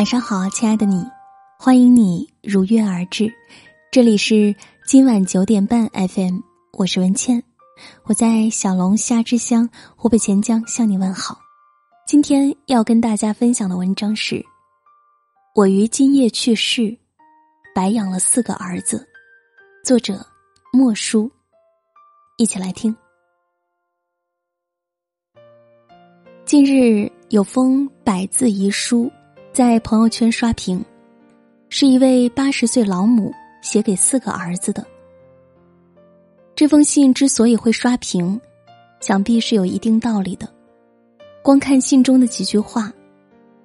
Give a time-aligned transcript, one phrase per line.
[0.00, 1.06] 晚上好，亲爱的你，
[1.58, 3.30] 欢迎你如约而至。
[3.92, 4.56] 这里是
[4.86, 6.38] 今晚九点半 FM，
[6.72, 7.44] 我是文倩，
[8.04, 11.38] 我在小龙虾之乡湖北潜江向你问好。
[12.06, 14.42] 今天要跟大家分享的文章是：
[15.54, 16.96] 我于今夜去世，
[17.74, 19.06] 白养了四个儿子。
[19.84, 20.24] 作者
[20.72, 21.30] 莫书，
[22.38, 22.96] 一起来听。
[26.46, 29.12] 近日有封百字遗书。
[29.60, 30.82] 在朋友圈刷屏，
[31.68, 34.82] 是一位八十岁老母写给四个儿子的。
[36.54, 38.40] 这封信之所以会刷屏，
[39.00, 40.48] 想必是有一定道理的。
[41.42, 42.90] 光看信中的几句话，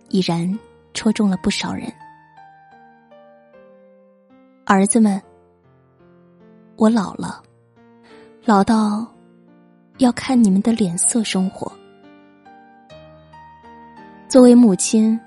[0.09, 0.59] 已然
[0.93, 1.89] 戳中了不少人。
[4.65, 5.21] 儿子们，
[6.75, 7.41] 我老了，
[8.43, 9.09] 老到
[9.99, 11.71] 要看你们的脸色生活。
[14.27, 15.17] 作为母亲。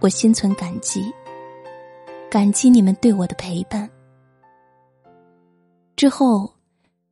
[0.00, 1.12] 我心存感激，
[2.30, 3.88] 感激你们对我的陪伴。
[5.94, 6.50] 之后，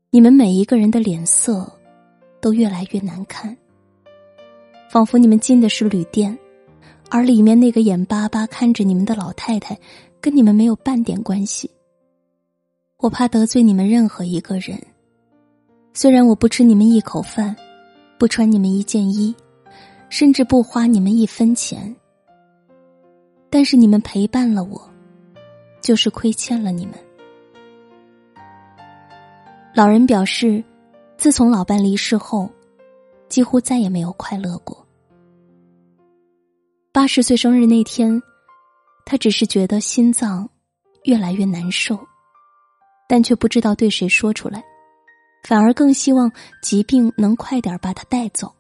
[0.09, 1.71] 你们每一个人的脸色
[2.41, 3.55] 都越来越难看，
[4.91, 6.37] 仿佛你们进的是旅店，
[7.11, 9.79] 而里面那个眼巴巴看着你们的老太太，
[10.19, 11.71] 跟你们没有半点关系。
[12.97, 14.83] 我怕得罪你们任何一个人，
[15.93, 17.55] 虽然我不吃你们一口饭，
[18.19, 19.37] 不穿你们一件衣，
[20.09, 21.95] 甚至不花你们一分钱。
[23.51, 24.91] 但是你们陪伴了我，
[25.81, 26.95] 就是亏欠了你们。
[29.75, 30.63] 老人表示，
[31.17, 32.51] 自从老伴离世后，
[33.29, 34.87] 几乎再也没有快乐过。
[36.93, 38.21] 八十岁生日那天，
[39.07, 40.49] 他只是觉得心脏
[41.05, 41.99] 越来越难受，
[43.09, 44.63] 但却不知道对谁说出来，
[45.45, 48.53] 反而更希望疾病能快点把他带走。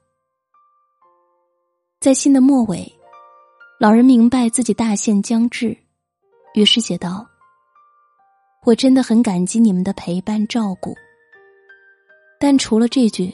[2.00, 2.97] 在信的末尾。
[3.80, 5.76] 老人明白自己大限将至，
[6.54, 7.24] 于是写道
[8.66, 10.96] ：“我真的很感激你们的陪伴照顾，
[12.40, 13.32] 但除了这句，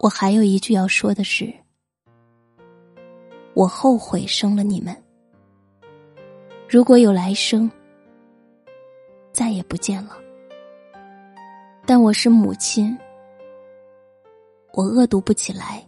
[0.00, 1.54] 我还有一句要说的是：
[3.54, 4.92] 我后悔生了你们。
[6.68, 7.70] 如果有来生，
[9.30, 10.18] 再也不见了。
[11.86, 12.98] 但我是母亲，
[14.72, 15.80] 我恶毒不起来。”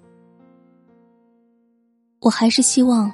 [2.24, 3.12] 我还是希望，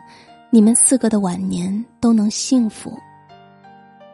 [0.50, 2.96] 你们四个的晚年都能幸福，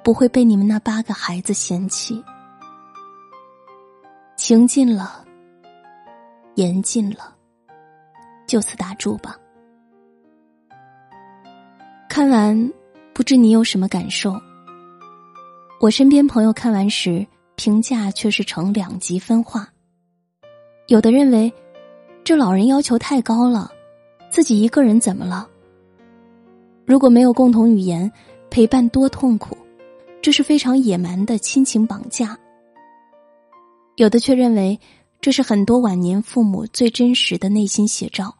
[0.03, 2.25] 不会被你们那八个孩子嫌弃。
[4.39, 5.23] 情尽了，
[6.55, 7.34] 言尽了，
[8.47, 9.37] 就此打住吧。
[12.09, 12.73] 看完，
[13.13, 14.34] 不知你有什么感受？
[15.78, 19.69] 我身边朋友看完时评价却是呈两极分化，
[20.87, 21.53] 有的认为
[22.25, 23.73] 这老人要求太高了。
[24.36, 25.48] 自己一个人怎么了？
[26.84, 28.12] 如果没有共同语言，
[28.50, 29.56] 陪伴多痛苦，
[30.20, 32.38] 这是非常野蛮的亲情绑架。
[33.97, 34.78] 有的却认为，
[35.22, 38.34] 这是很多晚年父母最真实的内心写照。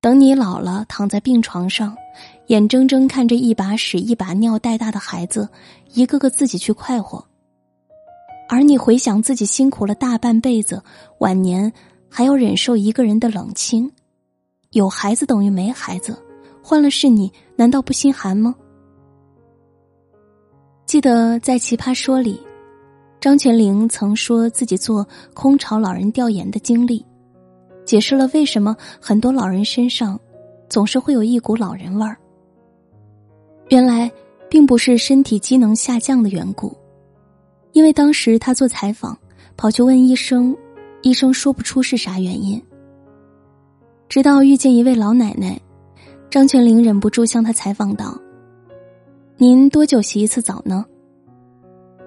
[0.00, 1.96] 等你老了，躺在病床上，
[2.46, 5.48] 眼睁睁看着一把屎一把尿带大的孩子，
[5.92, 7.26] 一个个自己去快活，
[8.48, 10.80] 而你回想自己辛苦了大半辈子，
[11.18, 11.72] 晚年。
[12.08, 13.90] 还要忍受一个人的冷清，
[14.72, 16.16] 有孩子等于没孩子，
[16.62, 18.54] 换了是你，难道不心寒吗？
[20.86, 22.40] 记得在《奇葩说》里，
[23.20, 27.04] 张泉灵曾说自己做空巢老人调研的经历，
[27.84, 30.18] 解释了为什么很多老人身上
[30.68, 32.16] 总是会有一股老人味儿。
[33.68, 34.10] 原来
[34.48, 36.74] 并不是身体机能下降的缘故，
[37.72, 39.16] 因为当时他做采访，
[39.56, 40.56] 跑去问医生。
[41.02, 42.62] 医生说不出是啥原因。
[44.08, 45.60] 直到遇见一位老奶奶，
[46.30, 48.18] 张泉灵忍不住向她采访道
[49.36, 50.84] ：“您多久洗一次澡呢？”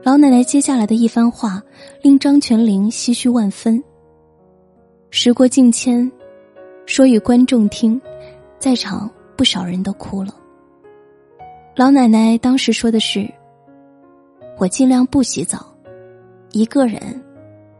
[0.03, 1.61] 老奶奶接下来的一番话
[2.01, 3.81] 令张泉灵唏嘘万分。
[5.11, 6.11] 时过境迁，
[6.85, 8.01] 说与观众听，
[8.57, 10.35] 在场不少人都哭了。
[11.75, 13.31] 老奶奶当时说的是
[14.57, 15.73] ：“我尽量不洗澡，
[16.51, 16.99] 一个人，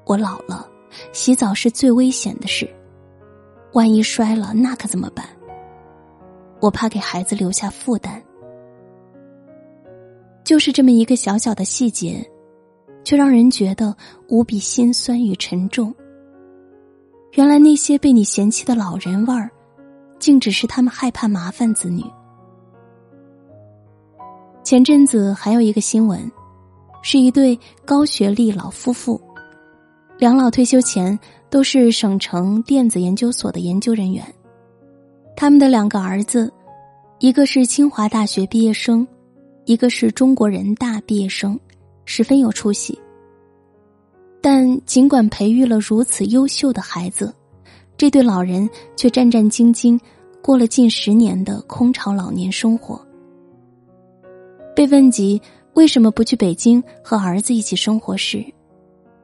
[0.06, 0.68] 我老了。”
[1.12, 2.70] 洗澡是最危险的事，
[3.74, 5.26] 万一摔了，那可怎么办？
[6.60, 8.22] 我怕给孩子留下负担。
[10.44, 12.24] 就是这么一个小小的细节，
[13.04, 13.96] 却让人觉得
[14.28, 15.94] 无比心酸与沉重。
[17.34, 19.50] 原来那些被你嫌弃的老人味儿，
[20.20, 22.04] 竟只是他们害怕麻烦子女。
[24.64, 26.30] 前阵子还有一个新闻，
[27.02, 29.20] 是一对高学历老夫妇。
[30.22, 31.20] 两老退休前
[31.50, 34.24] 都是省城电子研究所的研究人员，
[35.36, 36.54] 他们的两个儿子，
[37.18, 39.08] 一个是清华大学毕业生，
[39.66, 41.60] 一个是中国人大毕业生，
[42.06, 43.00] 十分有出息。
[44.40, 47.34] 但尽管培育了如此优秀的孩子，
[47.98, 50.00] 这对老人却战战兢兢
[50.40, 53.04] 过了近十年的空巢老年生活。
[54.76, 55.42] 被问及
[55.74, 58.46] 为什么不去北京和儿子一起生活时，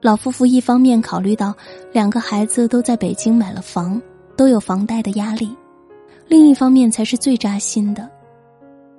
[0.02, 1.54] 老夫妇一方面考虑到
[1.92, 4.02] 两个孩子都在北京买了房，
[4.36, 5.56] 都有房贷的压力，
[6.28, 8.10] 另一方面才是最扎心的，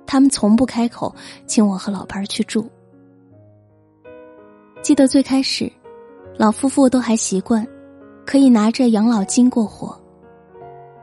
[0.05, 1.15] 他们从不开口
[1.45, 2.67] 请我和老伴儿去住。
[4.81, 5.71] 记得最开始。
[6.37, 7.67] 老夫妇都还习惯，
[8.25, 9.93] 可以拿着养老金过活。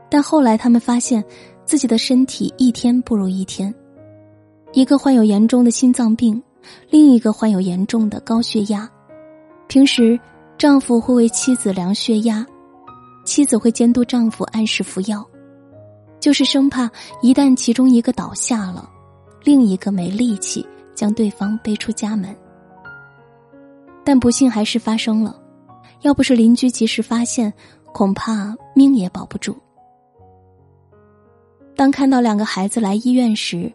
[0.09, 1.23] 但后来他们发现，
[1.63, 3.71] 自己的身体一天不如一天，
[4.73, 6.41] 一个患有严重的心脏病，
[6.89, 8.89] 另一个患有严重的高血压。
[9.67, 10.19] 平时，
[10.57, 12.45] 丈夫会为妻子量血压，
[13.25, 15.25] 妻子会监督丈夫按时服药，
[16.19, 16.89] 就是生怕
[17.21, 18.89] 一旦其中一个倒下了，
[19.43, 20.65] 另一个没力气
[20.95, 22.33] 将对方背出家门。
[24.05, 25.37] 但不幸还是发生了，
[26.01, 27.53] 要不是邻居及时发现，
[27.91, 29.55] 恐怕命也保不住。
[31.75, 33.71] 当看到两个孩子来医院时，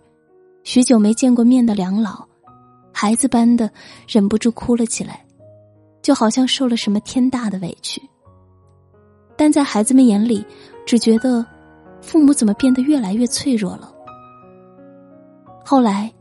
[0.64, 2.26] 许久没见过面的两老，
[2.92, 3.70] 孩子般的
[4.08, 5.24] 忍不住哭了起来，
[6.02, 8.02] 就好像受了什么天大的委屈。
[9.36, 10.44] 但在孩子们眼里，
[10.84, 11.44] 只觉得
[12.00, 13.92] 父母怎么变得越来越脆弱了。
[15.64, 16.12] 后来，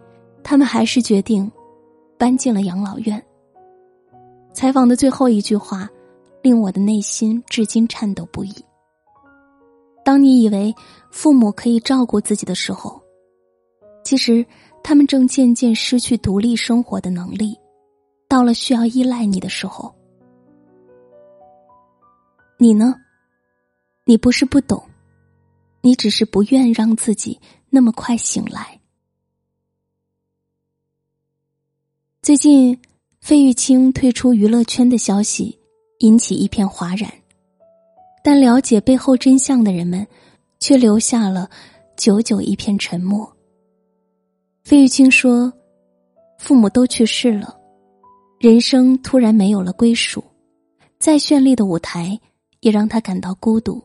[0.43, 1.51] 他们还是决定
[2.17, 3.21] 搬进了养老院。
[4.53, 5.89] 采访的最后一句话，
[6.41, 8.53] 令我的内心至今颤抖不已。
[10.03, 10.73] 当你以为
[11.11, 13.01] 父母可以照顾自己的时候，
[14.03, 14.45] 其实
[14.83, 17.57] 他们正渐渐失去独立生活的能力。
[18.31, 19.93] 到了需要依赖你的时候，
[22.57, 22.95] 你呢？
[24.05, 24.81] 你不是不懂，
[25.81, 27.37] 你只是不愿让自己
[27.69, 28.79] 那么快醒来。
[32.21, 32.79] 最近。
[33.19, 35.55] 费玉清退出娱乐圈的消息
[35.99, 37.07] 引起一片哗然，
[38.23, 40.07] 但了解背后真相的人们
[40.59, 41.47] 却留下了
[41.95, 43.31] 久久一片沉默。
[44.63, 45.53] 费玉清说
[46.39, 47.60] ：“父母都去世了，
[48.41, 50.23] 人生突然没有了归属，
[50.97, 52.19] 再绚丽的舞台
[52.61, 53.79] 也让他感到孤独。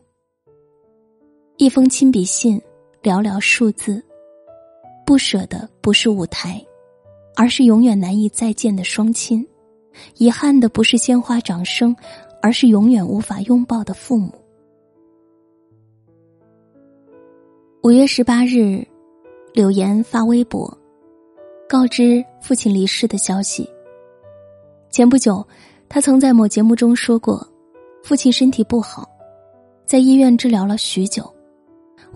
[1.57, 2.59] 一封亲笔信，
[3.03, 4.03] 寥寥数字，
[5.05, 6.59] 不舍的不是舞台。”
[7.37, 9.47] 而是永远难以再见的双亲，
[10.15, 11.95] 遗憾的不是鲜花掌声，
[12.41, 14.33] 而是永远无法拥抱的父母。
[17.83, 18.83] 五月十八日，
[19.53, 20.75] 柳岩发微博，
[21.69, 23.69] 告知父亲离世的消息。
[24.97, 25.45] 前不久，
[25.87, 27.47] 他曾在某节目中说过，
[28.03, 29.07] 父亲身体不好，
[29.85, 31.31] 在医院治疗了许久。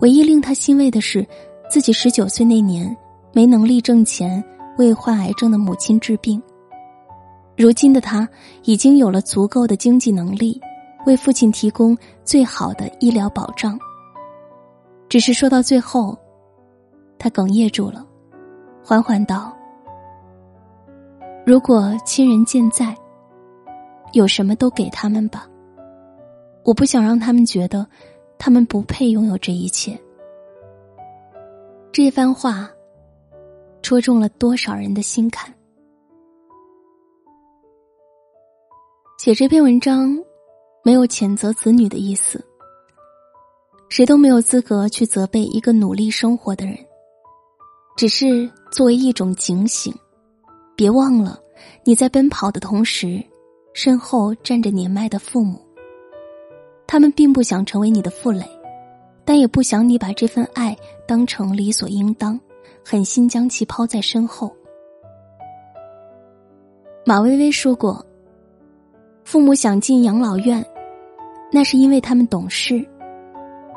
[0.00, 1.24] 唯一令他欣慰的是，
[1.70, 2.96] 自己十九岁那年
[3.32, 4.42] 没能力挣钱。
[4.78, 6.42] 为患癌症的母亲治病，
[7.56, 8.28] 如今的他
[8.64, 10.60] 已经有了足够的经济能力，
[11.06, 13.78] 为父亲提供最好的医疗保障。
[15.08, 16.18] 只是说到最后，
[17.16, 18.04] 他哽咽住了，
[18.82, 19.56] 缓缓道
[21.44, 22.96] ：“如果亲人健在，
[24.12, 25.48] 有什么都给他们吧。
[26.64, 27.86] 我不想让他们觉得，
[28.38, 29.98] 他们不配拥有这一切。”
[31.92, 32.70] 这番话。
[33.82, 35.52] 戳中了多少人的心坎？
[39.18, 40.16] 写这篇文章，
[40.84, 42.40] 没有谴责子女的意思。
[43.88, 46.78] 谁都没有资格去责备一个努力生活的人，
[47.96, 49.92] 只是作为一种警醒。
[50.82, 51.38] 别忘了，
[51.84, 53.22] 你在奔跑的同时，
[53.72, 55.64] 身后站着年迈的父母。
[56.88, 58.44] 他们并不想成为你的负累，
[59.24, 62.36] 但也不想你把这份爱当成理所应当。
[62.84, 64.52] 狠心将其抛在身后。
[67.06, 68.04] 马薇薇说过
[69.22, 70.66] ：“父母想进养老院，
[71.52, 72.84] 那是因为他们懂事。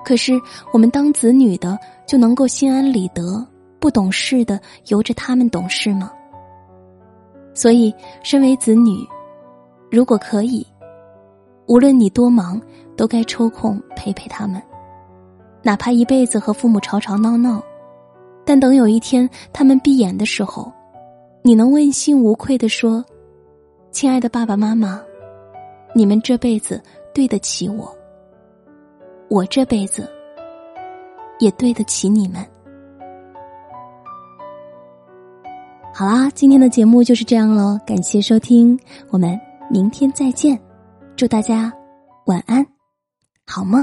[0.03, 0.33] 可是
[0.73, 3.47] 我们当子女的就能够心安理得，
[3.79, 6.11] 不懂事的由着他们懂事吗？
[7.55, 9.03] 所以，身为子女，
[9.89, 10.63] 如果可以，
[11.67, 12.61] 无论你多忙，
[12.95, 14.61] 都该抽空陪陪他们，
[15.63, 17.63] 哪怕一辈子和父母吵吵闹闹。”
[18.45, 20.71] 但等有一天他们闭眼的时候，
[21.41, 23.03] 你能问心无愧的说
[23.89, 25.01] ：“亲爱的爸爸妈妈，
[25.95, 26.79] 你们这辈子
[27.11, 27.91] 对得起我，
[29.29, 30.07] 我这辈子
[31.39, 32.45] 也对得起你们。”
[35.97, 38.77] 好啦今天的节目就是这样喽感谢收听
[39.11, 39.39] 我们
[39.71, 40.59] 明天再见。
[41.15, 41.71] 祝大家
[42.25, 42.67] 晚安
[43.47, 43.81] 好梦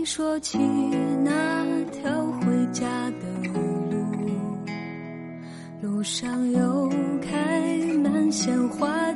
[0.00, 0.56] 你说起
[1.22, 2.88] 那条回家
[3.20, 4.00] 的路
[5.82, 6.88] 路上有
[7.20, 7.60] 开
[8.02, 9.09] 满鲜花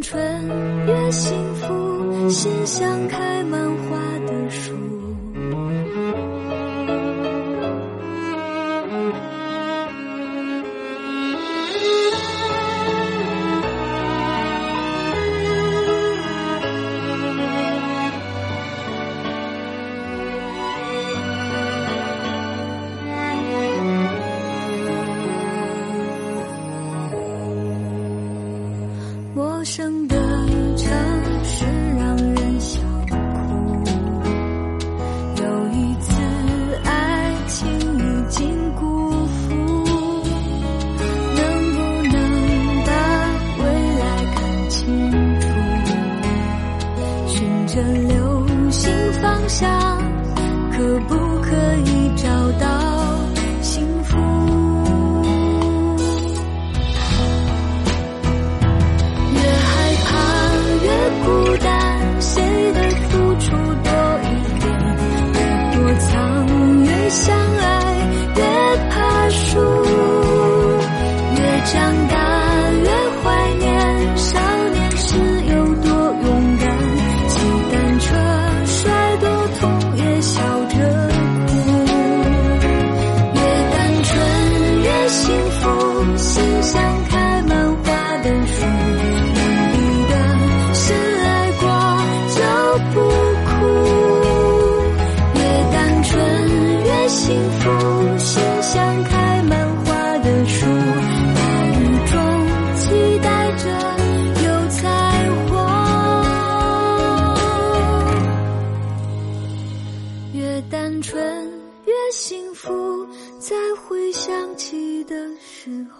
[0.00, 4.87] 春月幸福心像开满花的树。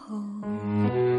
[0.06, 1.17] 后